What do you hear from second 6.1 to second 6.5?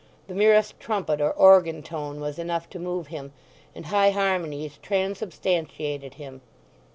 him.